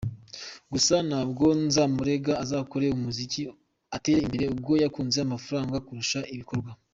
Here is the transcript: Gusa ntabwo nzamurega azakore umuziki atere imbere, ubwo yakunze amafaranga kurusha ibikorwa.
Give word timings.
Gusa 0.71 0.95
ntabwo 1.09 1.45
nzamurega 1.65 2.33
azakore 2.43 2.85
umuziki 2.89 3.41
atere 3.95 4.19
imbere, 4.25 4.45
ubwo 4.53 4.71
yakunze 4.83 5.17
amafaranga 5.21 5.83
kurusha 5.85 6.19
ibikorwa. 6.35 6.71